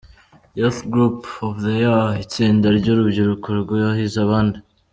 [0.55, 4.57] Youth group of the year: Itsinda ry’urubyiruko rwahize abandi.